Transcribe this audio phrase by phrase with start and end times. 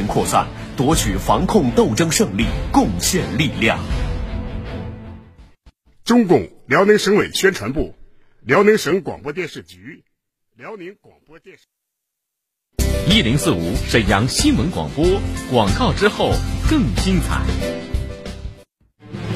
[0.00, 0.48] 情扩散，
[0.78, 3.78] 夺取防控斗争胜利，贡献力量。
[6.04, 7.94] 中共辽宁省委宣传部、
[8.40, 10.02] 辽宁省广播电视局、
[10.56, 11.66] 辽宁广播电视。
[13.10, 15.04] 一零四五沈阳新闻广播
[15.50, 16.32] 广告之后
[16.70, 17.44] 更精彩。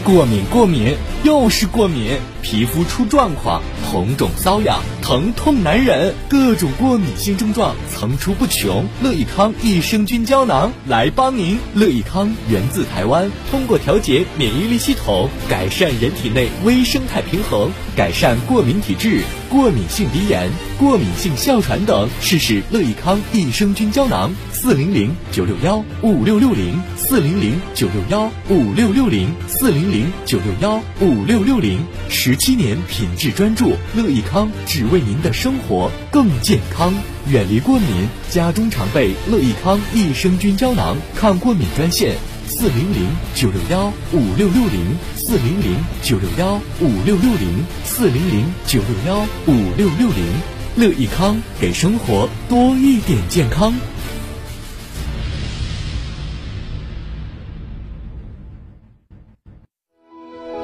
[0.05, 8.87] 过敏，过敏，又是过敏，皮肤出状况，红肿瘙痒，疼痛难忍，各种过敏性症状层出不穷。
[9.03, 11.59] 乐益康益生菌胶囊来帮您。
[11.73, 19.23] 乐益康源自台湾，通过调节免疫力系统，改善人体内微生态平衡，改善过敏体质、
[19.55, 20.51] 过敏性鼻炎、
[20.81, 22.09] 过敏性哮喘等。
[22.21, 24.33] 试试乐益康益生菌胶囊。
[24.51, 31.79] 四零零九六幺五六六零，四零零九六幺五六六零，四零零九六幺五六六零。
[32.09, 36.93] 十七年品质专注，乐益康只为您的生活更健康，
[37.31, 38.09] 远离过敏。
[38.31, 42.17] 家中常备乐益康益生菌胶囊，抗过敏专线：
[42.57, 50.33] 四零零九六幺五六六零，四零零九六幺五六六零，四零零九六幺五六六零。
[50.77, 53.75] 乐益康给生活多一点健康。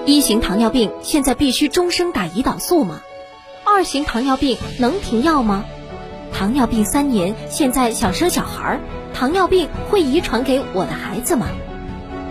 [0.06, 3.00] 一型糖尿病现在必须终生打胰岛素吗？
[3.66, 5.64] 二型糖尿病能停药吗？
[6.32, 8.80] 糖尿病三年，现在想生小孩儿，
[9.12, 11.48] 糖尿病会遗传给我的孩子吗？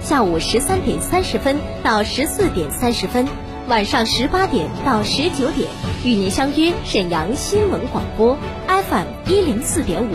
[0.00, 3.26] 下午十三点三十分到十四点三十分，
[3.68, 5.68] 晚上十八点到十九点，
[6.04, 8.36] 与您相约沈阳新闻广播
[8.66, 10.14] FM 一零四点五，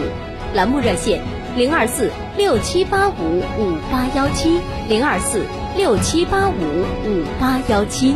[0.56, 1.22] 栏目热线
[1.56, 4.60] 零二四六七八五五八幺七
[4.90, 5.44] 零二四
[5.78, 8.16] 六七八五五八幺七。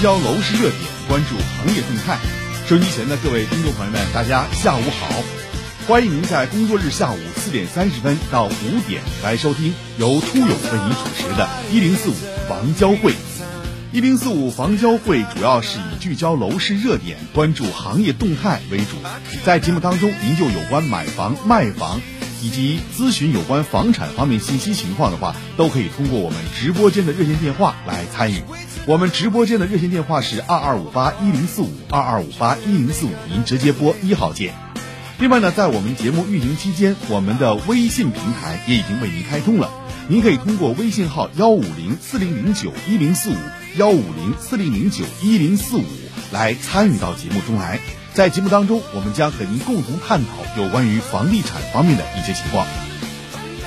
[0.00, 2.18] 焦楼市热点，关注行业动态。
[2.66, 5.22] 收音机前的各位听众朋友们，大家下午好！
[5.86, 12.14] 欢迎您在工作日下午四点三十分到五点来收听由初勇为您主持的“一零四五
[12.48, 13.12] 房交会”。
[13.92, 18.96] 一零四五房交会主要是以聚焦楼市热点、关注行业动态为主。
[19.44, 22.00] 在节目当中，您就有关买房、卖房
[22.42, 28.42] 以及咨询有关房产方面信息情况的话，都可以通过我们直播间的热线电话来参与。
[28.86, 34.54] 我们直播间的热线电话是二二五八一零四五二二五八一零四五，您直接拨一号键。
[35.18, 39.70] 另外呢，在我们节目运营期间，我们的微信平台也已经为您开通了，
[40.08, 43.36] 您可以通过微信号幺五零四零零九一零四五
[43.76, 45.84] 幺五零四零零九一零四五
[46.32, 47.78] 来参与到节目中来。
[48.12, 52.66] 在节目当中，我们将和您共同探讨有关于房地产方面的一些情况。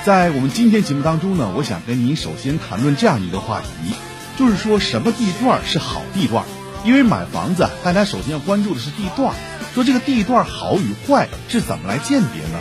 [0.04, 3.96] 在我们今天节目当中呢，我想跟您首先谈论这样一个话题。
[4.38, 6.44] 就是说什么地段是好地段？
[6.84, 9.34] 因为买房子，大家首先要关注的是地段。
[9.74, 12.60] 说这个地段好与坏是怎么来鉴别呢？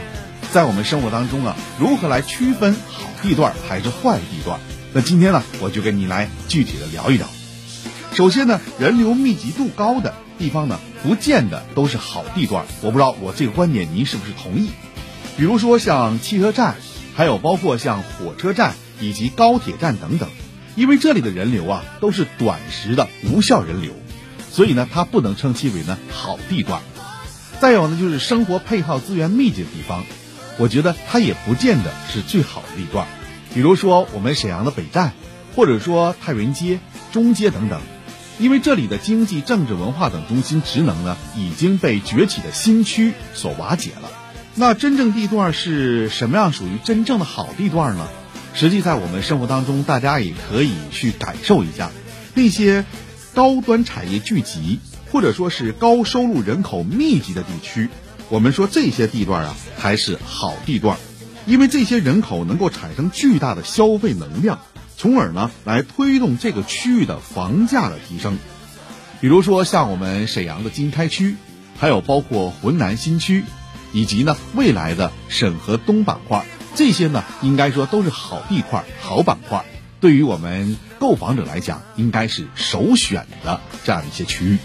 [0.52, 4.61] 在我们生活当中啊，如何来区分好地段还是坏地段？
[4.93, 7.26] 那今天呢，我就跟你来具体的聊一聊。
[8.12, 12.65] 首先呢，人流密集度高的地方呢，不见得都是好地段。
[12.81, 14.71] 我不知道我这个观点您是不是同意？
[15.37, 16.75] 比如说像汽车站，
[17.15, 20.29] 还有包括像火车站以及高铁站等等。
[20.75, 23.93] 因为这里的人流啊都是短时的无效人流，
[24.50, 26.83] 所以呢它不能称其为呢好地段。
[27.61, 30.03] 再有呢就是生活配套资源密集的地方，
[30.59, 33.06] 我觉得它也不见得是最好的地段。
[33.55, 35.12] 比如说我们沈阳的北站，
[35.55, 36.81] 或者说太原街、
[37.12, 37.81] 中街等等，
[38.43, 44.11] 因为这里的经济、政治、文化等中心职能呢已经被崛起的新区所瓦解了。
[44.56, 48.09] 那真正地段是什么样属于真正的好地段呢？
[48.53, 51.93] 实际在我们生活当中，大家也可以去感受一下，
[52.35, 52.85] 那些
[53.33, 54.81] 高端产业聚集，
[55.12, 57.91] 或者说是高收入人口密集的地区，
[58.29, 60.99] 我们说这些地段啊才是好地段。
[61.47, 64.61] 因为这些人口能够产生巨大的消费能量，
[65.02, 68.38] 从而呢来推动这个区域的房价的提升。
[69.20, 71.34] 比如说像我们沈阳的经开区，
[71.76, 73.43] 还有包括浑南新区，
[73.93, 76.46] 以及呢未来的沈河东板块，
[76.76, 79.64] 这些呢应该说都是好地块、好板块，
[80.00, 84.58] 对于我们购房者来讲，应该是首选的这样一些区域。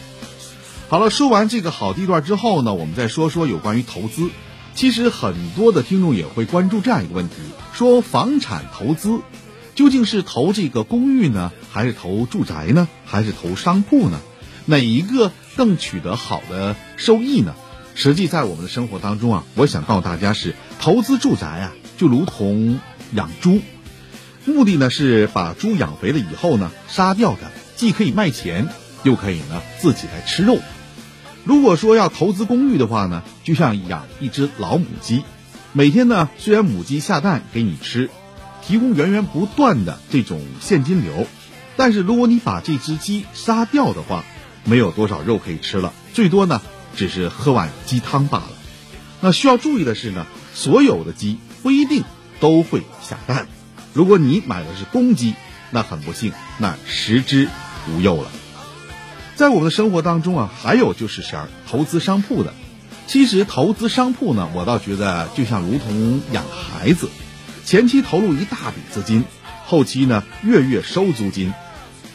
[0.87, 4.29] 好了，说完这个好地段之后呢，我们再说说有关于投资。
[4.75, 7.37] 其实很多的听众也会关注这样一个问题：
[7.73, 9.21] 说房产投资
[9.77, 14.19] 究竟是投这个公寓呢，还是投住宅呢，还是投商铺呢？
[14.65, 17.53] 哪一个更取得好的收益呢？
[17.93, 22.79] 实际在我们的生活当中啊，我想告诉大家是投资住宅啊，就如同
[23.11, 23.61] 养猪，
[24.45, 28.69] 目的呢是把猪养肥了以后呢，杀掉它，既可以卖钱，
[29.03, 30.57] 又可以呢自己来吃肉。
[31.43, 35.21] 如果说要投资公寓的话呢，就像养一只老母鸡，
[35.71, 38.09] 每天呢虽然母鸡下蛋给你吃，
[38.67, 41.25] 提供源源不断的这种现金流，
[41.77, 44.25] 但是如果你把这只鸡杀掉的话，
[44.65, 46.61] 没有多少肉可以吃了，最多呢
[46.95, 48.49] 只是喝碗鸡汤罢了。
[49.21, 52.03] 那需要注意的是呢，所有的鸡不一定
[52.41, 53.47] 都会下蛋，
[53.93, 55.33] 如果你买的是公鸡，
[55.71, 57.47] 那很不幸，那食之
[57.89, 58.29] 无肉了。
[59.35, 62.53] 在我们的生活当中啊，还有就是想投资商铺的。
[63.05, 67.09] 其实投资商铺呢，我倒觉得就像如同养孩子，
[67.67, 69.25] 前期投入一大笔资金，
[69.65, 71.53] 后期呢月月收租金。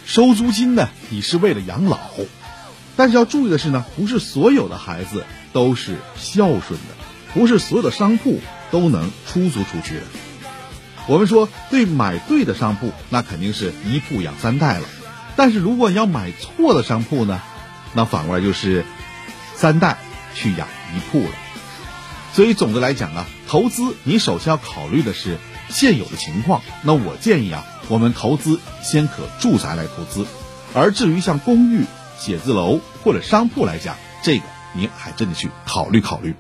[0.07, 1.99] 收租金呢，你是为了养老。
[2.97, 6.95] 但是要注意的是呢，不是所有的孩子都是孝顺的，
[7.35, 8.41] 不是所有的商铺
[8.71, 10.03] 都能出租出去的。
[11.07, 14.87] 我们说，对买对的商铺，那肯定是一铺养三代了。
[15.37, 17.43] 但是如果你要买错的商铺呢，
[17.93, 18.87] 那反过来就是
[19.55, 19.99] 三代
[20.35, 20.67] 去养
[20.97, 21.31] 一铺了。
[22.33, 25.39] 所以总的来讲啊，投资你首先要考虑的是
[25.69, 26.63] 现有的情况。
[26.83, 30.27] 那我建议啊，我们投资先可住宅来投资，
[30.75, 31.85] 而至于像公寓、
[32.19, 34.45] 写字楼或者商铺来讲，这个
[34.75, 36.35] 您还真的去考虑考虑。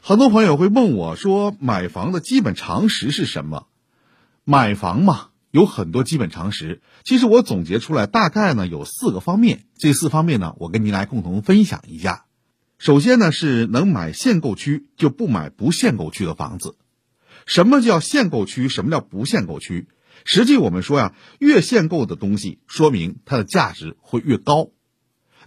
[0.00, 3.66] 很多朋友会问我说，买房的基本常识是什么？
[4.44, 5.28] 买房嘛。
[5.50, 12.24] 有很多基本常识，其实我总结出来大概呢有四个方面，这四方面呢我跟您来共同分享一下。
[12.82, 16.74] 首先呢是能买限购区就不买不限购区的房子。
[17.46, 18.68] 什么叫限购区？
[18.68, 19.86] 什么叫不限购区？
[20.24, 24.70] 实际我们说呀，越限购的东西，说明它的价值会越高。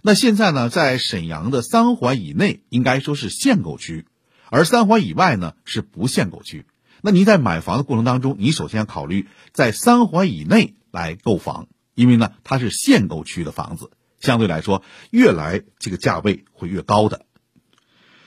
[0.00, 4.06] 那现在呢，在沈阳的三环以内应该说是限购区，
[4.48, 6.64] 而三环以外呢是不限购区。
[7.02, 13.90] 那您在买房的过程当中，你首先要考虑在三环以内来购房，因为呢它是限购区的房子，
[14.26, 17.24] 相对来说越来这个价位会越高的。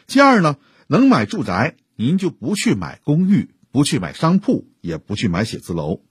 [0.07, 0.55] 其二呢，
[0.87, 6.01] 能买住宅，您就不去买公寓，不去买商铺，也不去买写字楼，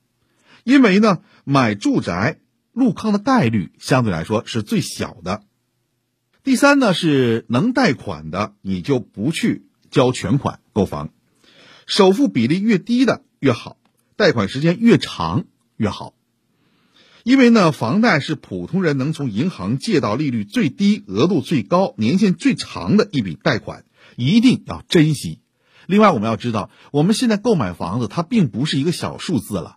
[0.63, 2.39] 因为呢买住宅
[2.71, 5.43] 入坑的概率相对来说是最小的。
[6.45, 11.11] 第三呢是能贷款的，你就不去交全款购房。
[11.87, 13.79] 首付比例越低的越好，
[14.17, 16.13] 贷款时间越长越好。
[17.29, 23.85] 因为呢，房贷是普通人能从银行借到利率最低、额度最高、年限最长的一笔贷款，
[24.17, 25.41] 一定要珍惜。
[25.87, 29.77] 另外，我们要知道，我们现在购买房子，它并不是一个小数字了，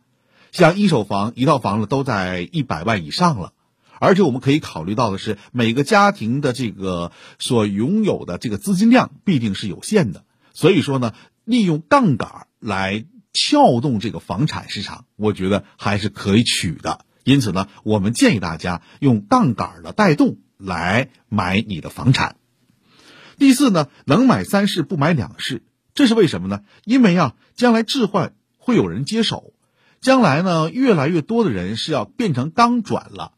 [0.54, 3.52] 像一手房、一套房子都在一百万以上了。
[4.00, 11.12] 而且，我们可以考虑到的是，每个家庭的这个所拥有的这个资金量必定是有限的，所以说呢。
[11.44, 13.04] 利用杠杆来
[13.34, 17.04] 撬动这个房产市场，我觉得还是可以取的。
[17.24, 22.36] 因此呢，我们建议大家用杠杆的带动来买你的房产。
[23.38, 25.64] 第四呢，能买三室不买两室，
[25.94, 26.62] 这是为什么呢？
[26.86, 29.54] 因为啊，将来置换会有人接手，
[30.00, 33.34] 将来呢，越来越多的人是要变成刚转了。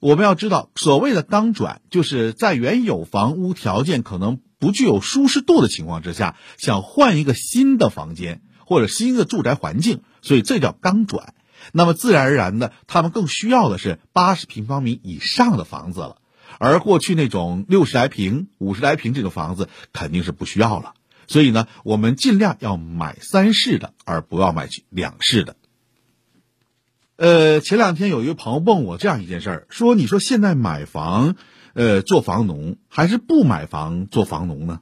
[0.00, 4.40] 我们要知道，所谓的刚转，就是在原有房屋条件可能。
[4.58, 11.34] 不具有舒适度的情况之下，想换一个新的房间或者新的住宅环境，所以这叫刚转。
[11.72, 16.16] 那么自然而然的，他们更需要的是八十平方米以上的房子了。
[16.58, 20.94] 而过去那种六十来平、五十来平这种房子肯定是不需要了。
[21.26, 25.56] 所以呢，我们尽量要买三室的，而不要买两室的。
[27.16, 31.34] 呃，前两天有一个朋友问我这样一件事儿，说：“你说现在买房，
[31.74, 34.80] 呃，做房农还是不买房做房农呢？”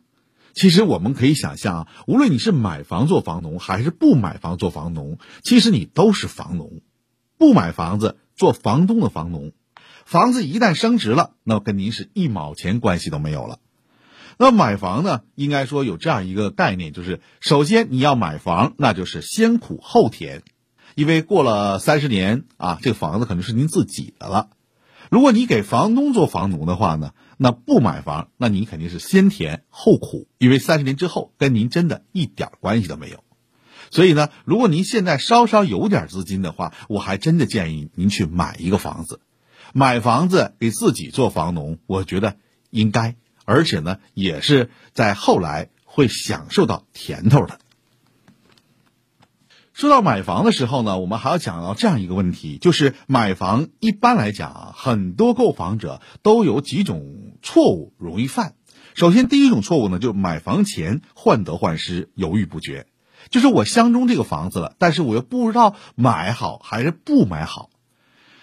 [0.54, 6.80] 其实我们可以想象啊，无论你是买房做房农还是不买房做房农，其实你都是房农。
[7.36, 9.52] 不买房子做房东的房农，
[10.06, 13.58] 房子一旦升值了，那跟您是一毛钱关系都没有了。
[14.38, 20.42] 那买房呢，应该说有这样一个概念，就是首先你要买房，那就是先苦后甜。
[20.94, 24.50] 因为过了三十年啊，这个房子可能是您自己的了。
[25.10, 33.24] 如果你给房东做房奴的话呢，那不买房，那你肯定是先甜后苦，因为三十年之后跟您真的一点关系都没有。
[33.90, 39.20] 所以呢，如果您现在稍稍有点资金的话，我还真的建议您去买一个房子，
[39.72, 42.36] 买房子给自己做房农，我觉得
[42.70, 47.60] 应该，而且呢，也是在后来会享受到甜头的。
[49.74, 58.54] 说到买房的时候呢，我们还要讲到这样一个问题，就是买房一般来讲啊，很多购房者都有几种错误容易犯。
[58.94, 62.86] 首先，第一种错误呢，就是买房前患得患失、犹豫不决，
[63.30, 67.70] 就是我相中这个房子了，但是我又不知道买好还是不买好。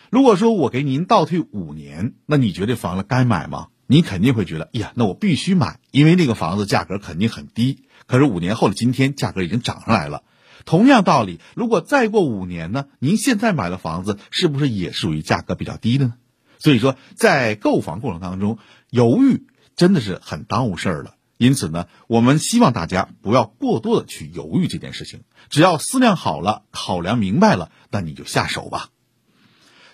[0.09, 3.67] 如果说我给您倒退五年，那你觉得房子该买吗？
[3.87, 7.85] 你肯定会觉得，哎呀，那我必须买，因为那个房子价格肯定很低。
[8.05, 10.23] 可是五年后的今天，价格已经涨上来了。
[10.65, 12.85] 同样道理，如果再过五年呢？
[12.99, 16.13] 您现在买的房子是不是也属于价格比较低的呢？
[16.59, 21.15] 所以说，在购房过程当中，犹豫真的是很耽误事儿了。
[21.37, 28.89] 因此呢，我们希望大家不要过多的去犹豫这件事情，只要思量好了、考量明白了，那你就下手吧。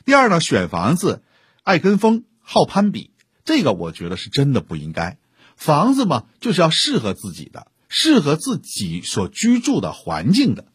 [0.04, 1.24] 第二呢，选房子
[1.64, 3.12] 爱跟风、好攀比，
[3.46, 5.18] 这个我觉得是真的不应该。
[5.56, 7.68] 房子嘛，就是要适合自己的。
[7.90, 10.66] 适合自己所居住的环境的，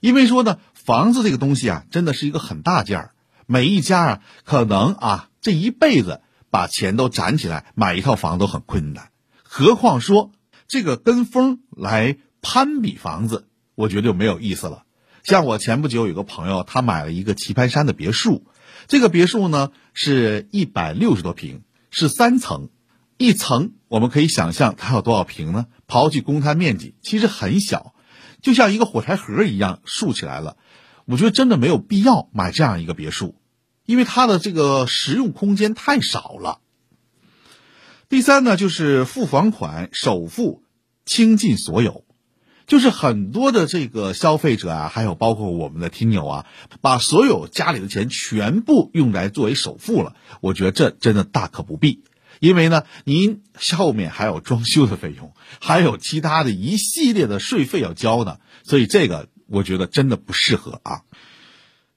[0.00, 3.14] 因为说呢，房子这个东西啊，真的是一个很大件儿。
[3.46, 9.10] 每一家啊，可能啊，这一辈子把钱都攒起来买一套房都很困难，
[9.42, 10.30] 何况说
[10.68, 14.84] 这个跟风来攀比房子，我觉得就没有意思了。
[15.24, 18.46] 像我前不久有个朋友，他买了一个棋盘山的别墅，
[18.86, 22.68] 这个别墅呢是一百六十多平，是三层。
[23.18, 25.66] 一层我们可以想象它有多少平呢？
[25.88, 27.92] 刨去公摊面积，其实很小，
[28.40, 30.56] 就像一个火柴盒一样竖起来了。
[31.06, 33.34] 我觉得真的没有必要买这样一个别墅，
[33.86, 36.60] 因为它的这个实用空间太少了。
[38.08, 40.62] 第三呢，就是付房款首付
[41.04, 42.04] 倾尽所有，
[42.68, 46.46] 就是很多的这个消费者啊，还有包括我们的听友啊，
[46.80, 50.14] 把所有家里的钱全部用来作为首付了。
[50.40, 52.04] 我觉得这真的大可不必。
[52.40, 53.42] 因为呢，您
[53.76, 61.02] 后面还有装修的费用，还有其他的一系列的税费要交呢，所以这个我觉得真的不适合啊。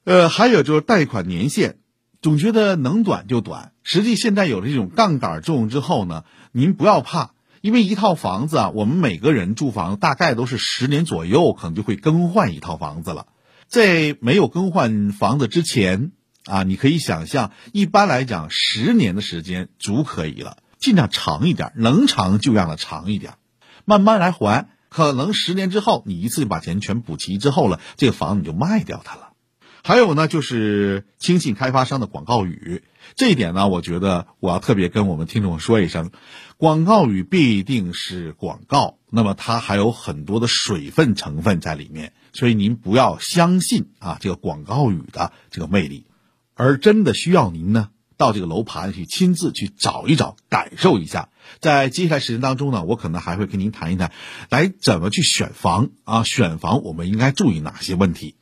[0.03, 1.77] 呃，还有就是贷款年限，
[2.21, 7.31] 总觉得能短就短，实际现在有了这种杠杆作用之后呢，您不要怕，
[7.61, 13.27] 因为一套房子啊，我们每个人住房大概都是十年左右，可能就会更换一套房子了，
[13.67, 16.11] 在没有更换房子之前。
[16.45, 23.35] 啊，你可以想象，一般来讲，十年的时间足可以了，尽量长一点，能长就让它长一点，
[23.85, 24.69] 慢慢来还。
[24.89, 29.29] 可能十年之后，你一次把钱全补齐之后了，这个房你就卖掉它了。
[29.85, 32.83] 还有呢，就是轻信开发商的广告语，
[33.15, 36.11] 这一点呢，我觉得我要特别跟我们听众说一声，
[36.57, 46.05] 广告语必定是广告，那么它还有很多的水分成分在里面，所以您不要相信啊这个广告语的这个魅力。
[46.55, 51.29] 而真的需要您呢，到这个楼盘去亲自去找一找，感受一下。
[51.59, 54.11] 在接下来时间当中呢，我可能还会跟您谈一谈，
[54.49, 56.23] 来怎么去选房啊？
[56.23, 58.35] 选房我们应该注意哪些问题？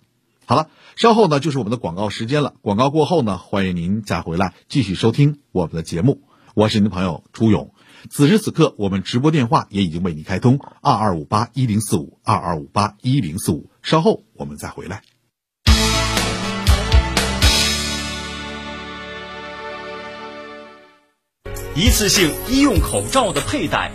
[0.46, 2.54] 好了，稍后呢就是我们的广告时间了。
[2.62, 6.22] 广告过后呢，欢迎您再回来继续收听我们的节目。
[6.54, 7.74] 我是您的朋友朱勇。
[8.10, 13.70] 此时此刻，我们直播电话也已经为您开通：二二五八一零四五，二二五八一零四五。
[13.82, 15.04] 稍后我们再回来。
[21.74, 23.90] 一次性医用口罩的佩戴，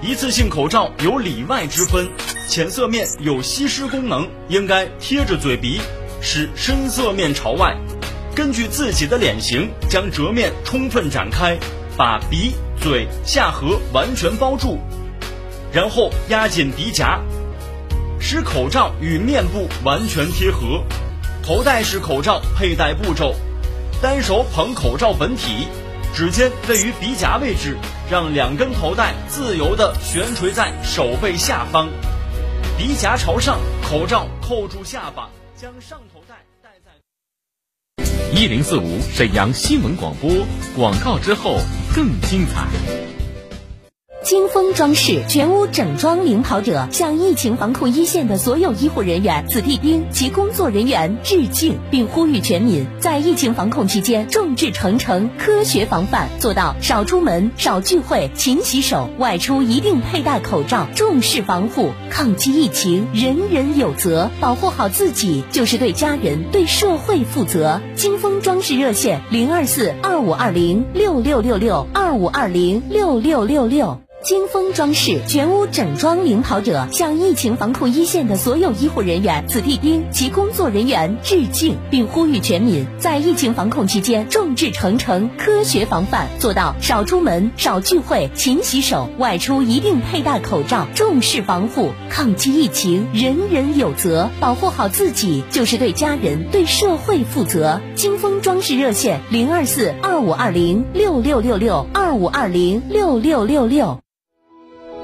[0.00, 2.08] 一次性口罩有里外之分，
[2.46, 5.80] 浅色面有吸湿功能，应该贴着嘴鼻，
[6.20, 7.76] 使深色面朝外。
[8.32, 11.58] 根据自己的脸型，将折面充分展开，
[11.96, 14.78] 把鼻、嘴、下颌完全包住，
[15.72, 17.20] 然后压紧鼻夹，
[18.20, 20.84] 使口罩与面部完全贴合。
[21.42, 23.34] 头戴式口罩佩戴步骤：
[24.00, 25.66] 单手捧口罩本体，
[26.14, 27.76] 指尖位于鼻夹位置，
[28.08, 31.88] 让两根头带自由地悬垂在手背下方，
[32.78, 36.92] 鼻夹朝上，口罩扣住下巴，将上头带戴在。
[38.32, 40.30] 一零四五沈阳新闻广播
[40.76, 41.58] 广告之后
[41.92, 43.13] 更精彩。
[44.24, 61.90] 金风装饰全屋整装领跑者向疫情防控一线的所有医护人员、子弟兵及工作人员致敬，并呼吁全民在疫情防控期间众志成城，科学防范，做到少出门、少聚会、勤洗手，外出一定佩戴口罩，重视防护。
[62.08, 67.82] 抗击疫情，人人有责，保护好自己就是对家人、对社会负责。
[67.94, 74.00] 金风装饰热线零二四二五二零六六六六二五二零六六六六。
[74.24, 91.90] 金风装饰全屋整装领跑者向疫情防控一线的所有医护人员、子弟兵及工作人员致敬，并呼吁全民在疫情防控期间众志成城，科学防范，做到少出门、少聚会、勤洗手，外出一定佩戴口罩，重视防护。
[92.08, 97.78] 抗击疫情，人人有责，保护好自己就是对家人、对社会负责。
[97.94, 104.00] 金风装饰热线零二四二五二零六六六六二五二零六六六六。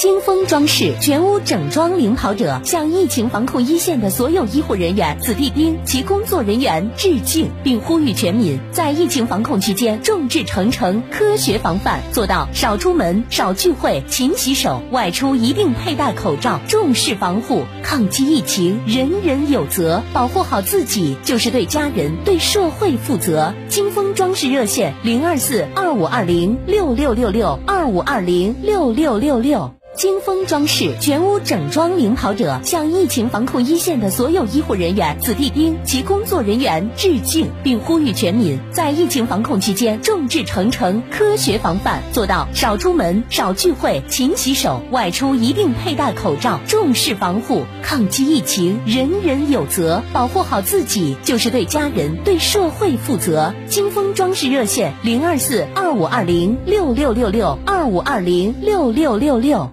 [0.00, 17.64] 金风装饰全屋整装领跑者向疫情防控一线的所有医护人员、子弟兵及工作人员致敬，并呼吁全民在疫情防控期间众志成城，科学防范，做到少出门、少聚会、勤洗手，外出一定佩戴口罩，重视防护。
[17.82, 23.52] 抗击疫情，人人有责，保护好自己就是对家人、对社会负责。
[23.68, 29.74] 金风装饰热线零二四二五二零六六六六二五二零六六六六。
[29.96, 47.64] 金风装饰全屋整装领跑者向疫情防控一线的所有医护人员、子弟兵及工作人员致敬，并呼吁全民在疫情防控期间众志成城，科学防范，做到少出门、少聚会、勤洗手，外出一定佩戴口罩，重视防护。
[47.82, 53.52] 抗击疫情，人人有责，保护好自己就是对家人、对社会负责。
[53.66, 59.70] 金风装饰热线零二四二五二零六六六六二五二零六六六六。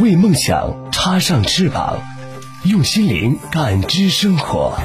[0.00, 1.98] 为梦想插上翅膀，
[2.62, 4.78] 用心灵感知生活。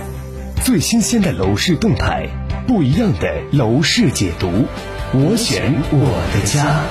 [0.63, 2.28] 最新鲜的楼市动态，
[2.65, 4.65] 不一样的楼市解读。
[5.12, 6.82] 我选我的家。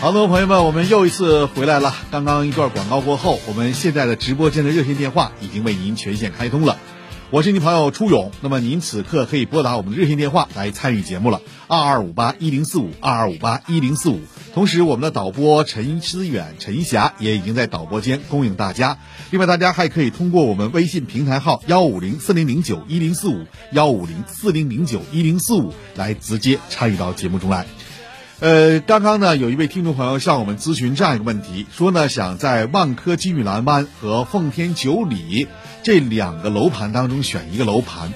[0.00, 1.94] 好的，朋友们，我们又一次回来了。
[2.10, 6.76] 刚刚一段广告过后，我们现在的直播间的热线电话已经为您全线开通了。
[7.32, 14.18] 我是您朋友初勇，那么您此刻可以拨打我们的热线电话来参与节目了，二二五八一零四五二二五八一零四五。
[14.52, 18.98] 同时，我们的导播陈思远、陈霞也已经在导播间供应大家。
[19.30, 27.64] 另外，大家还可以通过我们微信平台号幺五零四零零九一零四五幺五零四零零九一零四五来直接参与到节目中来。
[28.40, 35.46] 呃，刚刚呢，有一位听众朋友向我们咨询这样一个问题，说呢，想在万科金玉兰湾和奉天九里。
[35.82, 38.14] 这两个楼盘当中选一个楼盘，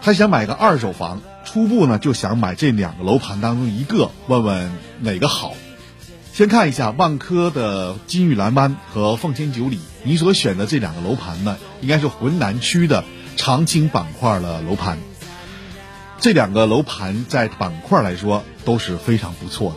[0.00, 5.54] 他想买个二手房，初步呢就想买这两个楼盘当中一个，问问哪个好。
[6.32, 13.02] 先看一下万科的金玉兰湾和奉天九里，你所选的这两个楼盘呢，应该是浑南区的
[13.36, 14.98] 长青板块的楼盘。
[16.20, 19.76] 这两个楼盘在板块来说都是非常不错的，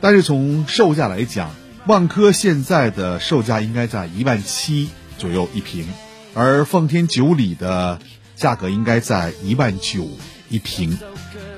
[0.00, 1.50] 但是从售价来讲，
[1.86, 5.86] 万科现在的售价应该在一万七左右一平。
[6.34, 7.98] 而奉天九里的
[8.36, 10.08] 价格应该在一万九
[10.48, 10.98] 一平，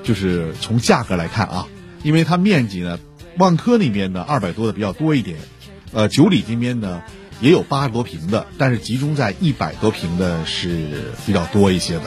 [0.03, 1.69] 就是从价格来看啊，
[2.03, 2.99] 因为它面积呢，
[3.37, 5.39] 万科那边呢二百多的比较多一点，
[5.93, 7.03] 呃，九里这边呢
[7.41, 12.05] 也有八十多平的，但是集中在一百多平的是比较多一些的。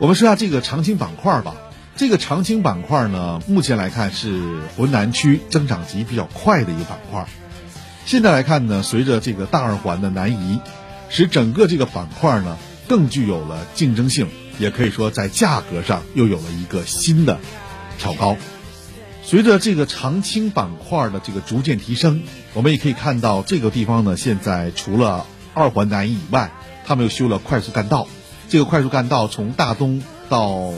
[0.00, 1.54] 我们说下这个长青板块吧。
[1.94, 7.26] 这个长青板块呢，目前来看是浑南区增长极比较快的一个板块。
[8.06, 10.60] 现在来看呢，随着这个大二环的南移，
[11.10, 12.56] 使整个这个板块呢
[12.88, 17.38] 更具有了竞争性，也可以说在价格上又有了一个新的
[17.98, 18.38] 挑高。
[19.22, 22.22] 随着这个长青板块的这个逐渐提升，
[22.54, 26.50] 我们也可以看到这个地方呢，现在除了二环南移以外，
[26.86, 28.08] 他们又修了快速干道。
[28.50, 30.72] 这个快速干道从大东到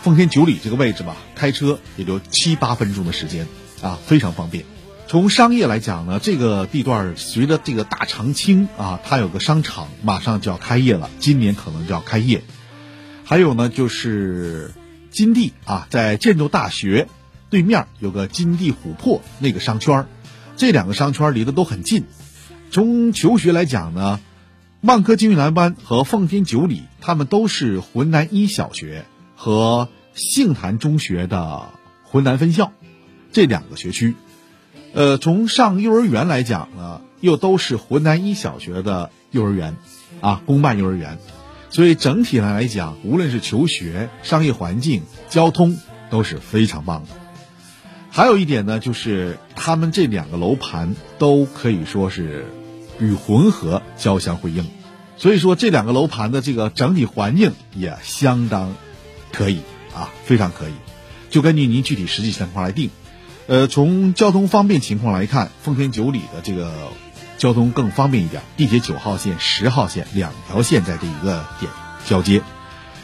[0.00, 3.46] 奉天九里这个位置吧，开车也就七八分钟的时间，
[3.82, 4.64] 啊，非常方便。
[5.06, 12.42] 从商业来讲呢，这个地段随着这个大长青啊，它有个商场马上就要开业了，今年可能就要开业。
[13.24, 14.72] 还有呢，就是
[15.10, 17.08] 金地啊，在建筑大学
[17.50, 20.06] 对面有个金地琥珀那个商圈，
[20.56, 22.04] 这两个商圈离得都很近。
[22.70, 24.18] 从求学来讲呢，
[24.86, 29.88] 万科金域蓝湾和奉天九里，他们都是浑南一小学和。
[30.16, 32.72] 杏坛中学的浑南分校，
[33.32, 34.14] 这两个学区，
[34.94, 39.76] 呃，从上幼儿园来讲呢，又都是浑南一小学的幼儿园，
[40.22, 41.18] 啊，公办幼儿园，
[41.68, 45.76] 所以整体上来讲，无论是求学、商业环境、交通
[46.08, 47.10] 都是非常棒的。
[48.08, 52.46] 还有一点呢，就是他们这两个楼盘都可以说是
[52.98, 54.64] 与浑河交相辉映，
[55.16, 58.74] 所以说这两个楼盘的这个整体环境也相当
[59.32, 59.60] 可以。
[59.94, 60.72] 啊，非常可以，
[61.30, 62.90] 就根据您具体实际情况来定。
[63.46, 66.70] 呃，从交通方便情况来看，奉天九里的这个
[67.38, 71.72] 交通更方便一点，地铁九号线、十号线两条线在这一个点
[72.04, 72.42] 交接，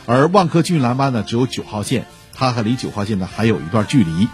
[0.05, 4.29] 而万科金域蓝湾呢只有九号线，它还离九号线呢还有一段距离。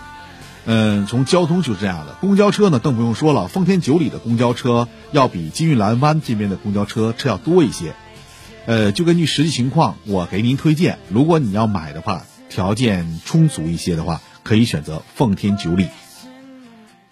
[0.70, 7.94] 嗯，从交通就是这样的，公交车呢更不用说了，奉天九里的公交车要比金玉兰湾这边的公交车车要多一些。
[8.66, 12.24] 呃，就根据实际情况，我给您推荐，如果你要买的话。
[12.50, 15.86] 条件充足一些的话，可以选择奉天九里。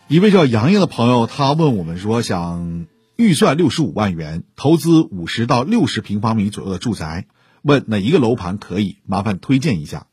[0.09, 7.27] 一位叫杨洋的朋友，他问我们说，想预算六十五万元，投资五十到六十平方米左右的住宅，
[7.61, 8.97] 问哪一个楼盘可以？
[9.05, 10.07] 麻烦推荐一下。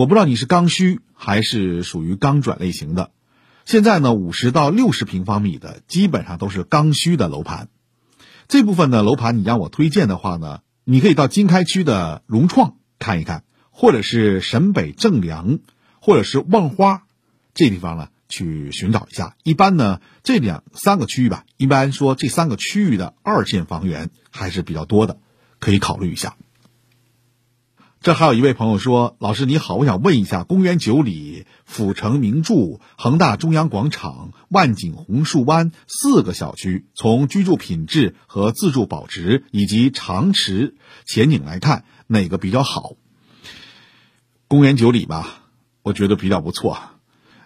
[0.00, 3.10] 我不知道你是刚需还是属于刚转类型的。
[3.66, 7.68] 现在呢，五十到六十平方米的基本上都是刚需的楼盘。
[8.48, 13.44] 这部分的楼盘，你让我推荐的话呢，你可以到经开区的融创看一看。
[13.70, 15.58] 或者是沈北正良，
[16.00, 17.02] 或者是望花，
[17.52, 19.36] 这地方呢去寻找一下。
[19.42, 25.18] 一般呢这两三个区域吧，一般说这三个区域的二线房源还是比较多的，
[25.58, 26.36] 可以考虑一下。
[28.02, 42.94] 这还有一位朋友说：“老师你好，我想问一下，公园九里、阜城名著、恒大中央广场、万景红树湾四个小区，从居住品质和自住保值以及长持前景来看，哪个比较好？”
[44.48, 45.42] 公园九里吧，
[45.82, 46.78] 我觉得比较不错。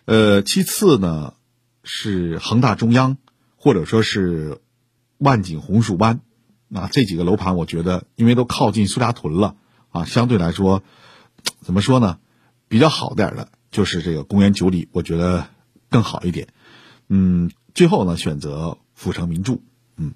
[0.04, 1.34] 呃，其次呢
[1.82, 3.16] 是恒大中央，
[3.56, 4.60] 或者说是
[5.18, 6.20] 万景红树湾，
[6.72, 9.56] 啊，这几个楼盘，我觉得因为都靠近苏家屯了
[9.94, 10.82] 啊，相对来说，
[11.60, 12.18] 怎么说呢，
[12.66, 15.46] 比较好点的，就是这个公园九里，我觉得
[15.88, 16.48] 更好一点。
[17.08, 19.60] 嗯，最后呢选择阜成名著。
[19.96, 20.14] 嗯，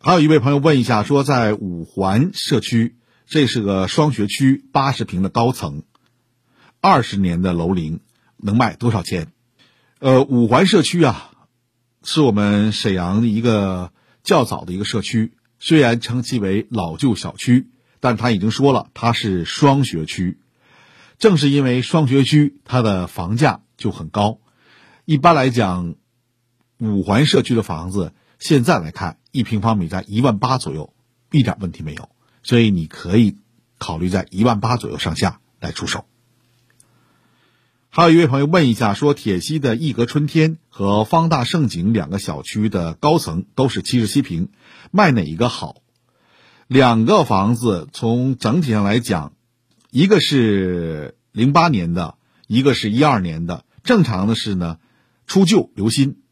[0.00, 2.96] 还有一位朋友问一下，说在五环社区。
[3.26, 5.84] 这是个双学区，八十平的高层，
[6.80, 8.00] 二十年的楼龄，
[8.36, 9.32] 能卖多少钱？
[10.00, 11.30] 呃，五环社区啊，
[12.02, 13.92] 是我们沈阳的一个
[14.24, 17.70] 较早的一个社区，虽然称其为老旧小区，
[18.04, 20.38] 但他已经说了，它是双学区。
[21.18, 24.40] 正是因为双学区，它的房价就很高。
[25.06, 25.94] 一般来讲，
[26.76, 30.92] 五环社区的房子现在来看，一平方米在一万八左右，
[31.30, 32.10] 一点问题没有。
[32.42, 33.38] 所以你可以
[33.78, 36.04] 考虑在一万八左右上下来出手。
[37.88, 44.50] 还有一位朋友问一下，说铁西的逸阁春天和方大盛景两个小区的高层都是七十七平，
[44.90, 45.76] 卖哪一个好？
[46.66, 49.32] 两个房子从整体上来讲，
[49.90, 53.64] 一个是零八年的，一个是一二年的。
[53.82, 54.78] 正常的是呢，
[55.26, 56.22] 出旧留新。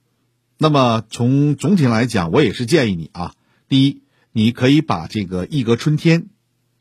[0.58, 3.34] 那么从总体来讲，我也是建议你啊，
[3.68, 4.02] 第一。
[4.34, 6.30] 你可以把这个一格春天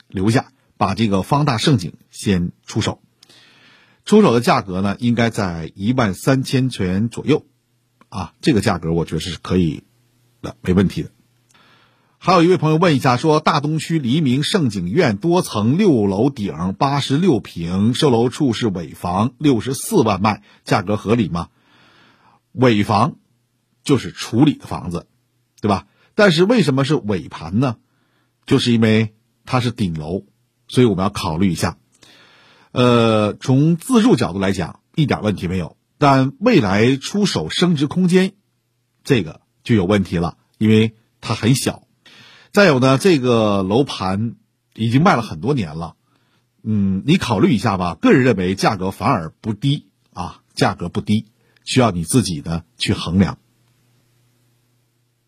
[0.07, 3.01] 留下，把这个方大盛景先出手。
[4.05, 7.45] 出手的价格呢，应该在一万三千元左右，
[8.07, 9.83] 啊，这个价格我觉得是可以
[10.41, 11.11] 的，没问题的。
[12.23, 21.47] 还有一位朋友问一下，说大东区黎明盛景苑多层六楼顶八十六平，售楼处是尾房，六十四万卖，价格合理吗？
[22.51, 23.15] 尾房
[23.83, 25.07] 就是处理的房子，
[25.61, 25.87] 对吧？
[26.13, 27.77] 但是为什么是尾盘呢？
[28.45, 30.25] 就是因为它是顶楼，
[30.67, 31.79] 所以我们要考虑一下。
[32.71, 38.33] 呃，从自住角度来讲，一点问题没有，但未来出手升值空间，
[39.03, 41.87] 这个就有问题了，因为它很小。
[42.51, 44.35] 再有呢，这个楼盘
[44.75, 45.95] 已经卖了很多年了，
[46.63, 47.95] 嗯，你考虑一下吧。
[47.95, 51.27] 个人认为价格反而不低啊，价格不低，
[51.63, 53.37] 需要你自己的去衡量。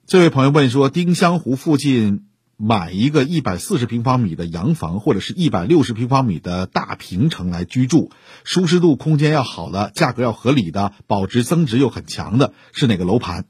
[0.06, 8.12] 这位朋友问说，丁香湖附近买一个一百四十平方米的洋房，或者是一百六十平方米的大平层来居住，
[8.44, 13.46] 舒适度、空间要好的，价格要合理的，保值增值又很强的，是哪个楼盘？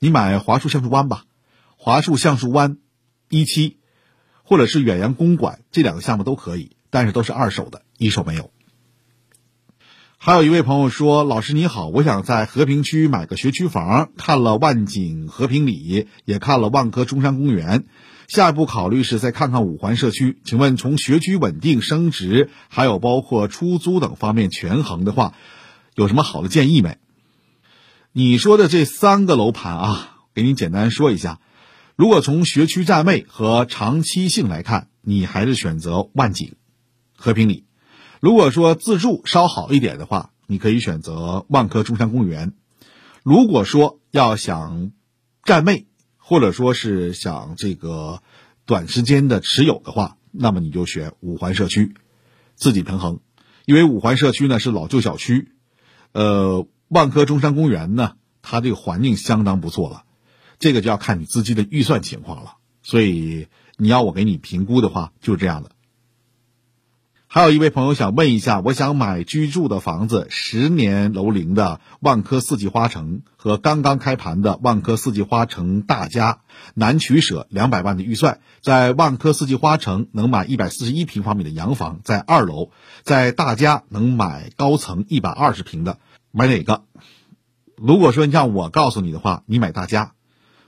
[0.00, 1.24] 你买华树橡树湾吧，
[1.78, 2.76] 华树橡树湾。
[3.28, 3.78] 一期，
[4.42, 8.50] 或者是远洋公馆这两个项目都可以，但是都是二手的，一手没有。
[10.18, 17.84] 还有一位朋友说：“老师你好，我想在和平区买个学区房，看了万景和平里，也看了万科中山公园，
[18.26, 20.38] 下一步考虑是再看看五环社区。
[20.44, 25.34] 请问从学区稳定升值，还有包括出租等方面权衡的话，
[25.94, 26.96] 有什么好的建议没？”
[28.12, 31.38] 你说的这三个楼盘啊，给你简单说一下。
[31.96, 36.56] 如果从学区占位和长期性来看，你还是选择万景、
[37.16, 37.64] 和平里。
[38.20, 42.52] 如果说自住稍好一点的话，你可以选择万科中山公园。
[43.22, 44.92] 如果说要想
[45.42, 45.86] 占位，
[46.18, 48.22] 或者说是想这个
[48.66, 51.94] 短时间的持有的话，那么你就选五环社区，
[52.56, 53.20] 自己平衡。
[53.64, 55.52] 因为五环社区呢是老旧小区，
[56.12, 60.02] 呃，万科中山公园呢，它这个环境相当不错了。
[60.58, 65.70] 这个就要看你资金的预算情况了，所以你要我给你评估的话，就是这样的。
[67.28, 76.40] 还有一位朋友想问一下，我想买居住的房子，十年楼龄的万科四季花城和刚刚开盘的万科四季花城大家，
[76.72, 82.70] 难取舍，两百万的预算，在万科四季花城能买一百四十一平方米的洋房，在二楼，
[83.02, 85.98] 在大家能买高层一百二十平的，
[86.30, 86.84] 买哪个？
[87.76, 90.12] 如果说你让我告诉你的话，你买大家。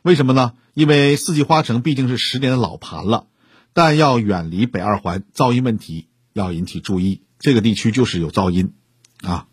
[0.03, 0.53] 为什么呢？
[0.75, 3.27] 因为四季花城毕竟是十年的老盘了，
[3.73, 7.23] 但要远离北二环，噪音问题要引起注意。
[7.39, 8.73] 这个地区就是有噪音，
[9.23, 9.47] 啊。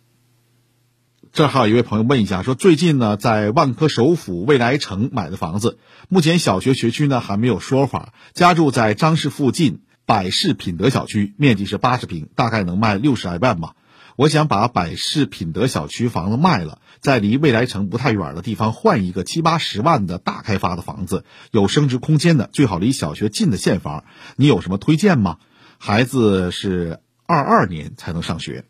[1.33, 13.75] 这还有一位朋友问一下，说最近呢在万科首府未来城买的房子，目前小学学区呢还没有说法，家住在张市附近百世品德小区，面积是八十平，大概能卖六十来万吧。
[14.15, 24.05] 我想把百世品德小区房子卖了，在离未来城不太远的地方换一个七八十万的大开发的房子，有升值空间的，最好离小学近的现房。
[24.37, 25.37] 你有什么推荐吗？
[25.77, 28.63] 孩子是二二年才能上学。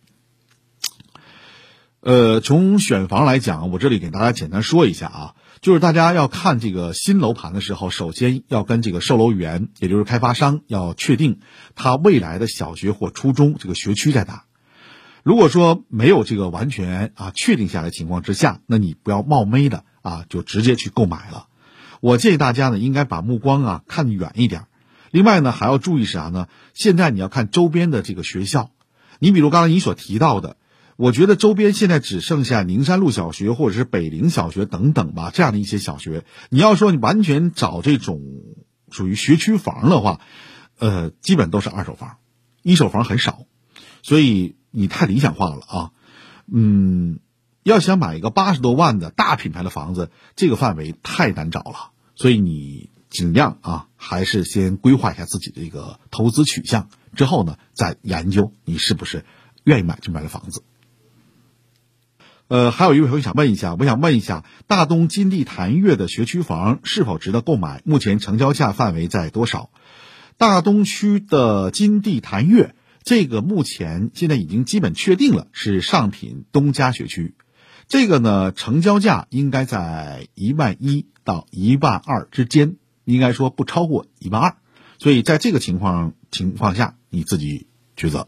[1.99, 11.39] 呃，从选房来讲，我这里给大家简单说一下啊，就是大家要看这个新楼盘的时候，首先要跟这个售楼员，也就是开发商，要确定
[11.75, 14.44] 他未来的小学或初中这个学区在哪。
[15.25, 21.47] 如果说没有这个完全啊确定下来情况之下，那你不要冒昧的啊就直接去购买了。
[21.99, 24.67] 我建议大家呢，应该把目光啊看远一点。
[25.09, 26.47] 另外呢，还要注意啥呢？
[26.75, 28.69] 现在你要看周边的这个学校。
[29.17, 30.57] 你比如刚才你所提到的，
[30.95, 36.23] 我觉得周边现在只剩下宁山路小学或者是北陵小学等等吧，这样的一些小学。
[36.49, 38.21] 你要说你完全找这种
[38.91, 40.21] 属于学区房的话，
[40.77, 42.17] 呃，基本都是二手房，
[42.61, 43.47] 一手房很少，
[44.03, 44.57] 所以。
[44.75, 45.91] 你太理想化了啊，
[46.51, 47.19] 嗯，
[47.63, 59.25] 要想买一个八十多万的大品牌的房子，这个范围太难找了，所以你尽量啊，还是先规划一下自己的一个投资取向，之后呢，再研究你是不是
[59.63, 60.63] 愿意买这买的房子。
[62.47, 67.81] 呃，还有一位朋友想问一下，我想问一下，大东金地潭悦的学区房是否值得购买？
[67.85, 69.71] 目前成交价范围在多少？
[70.37, 72.75] 大东区的金地潭悦。
[73.05, 77.35] 这个目前现在已经基本确定了是上品东家学区，
[77.87, 84.57] 这个呢成交价应该在一万一到一万二之间，应该说不超过一万二，
[84.97, 88.27] 所以在这个情况情况下你自己抉择。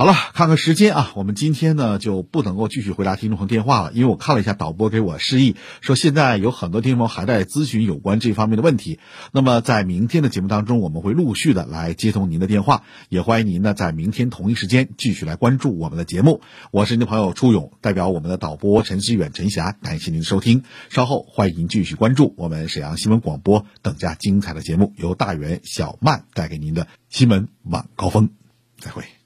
[0.00, 8.98] 好了，看看时间啊，我们今天呢就不能够继续回答听众朋友电话了，因为我看了一下导播给我示意，说现在有很多听众朋友还在咨询有关这方面的问题。
[9.30, 16.40] 那么在明天的节目当中，我们会陆续的来接通您的电话，也欢迎您呢在明天同一时间继续来关注我们的节目。
[16.70, 20.62] 我是您的朋友初勇，代表我们的导播陈思远、陈霞，感谢您的收听。
[20.88, 28.30] 稍后欢迎您继续关注我们沈阳新闻广播更加精彩的节目，由大元、小曼带给您的新闻晚高峰。
[28.78, 29.19] 再会。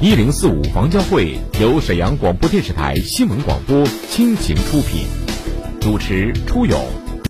[0.00, 5.06] 一零四五房交会由沈阳广播电视台新闻广播倾情出品，
[5.80, 7.03] 主持初勇。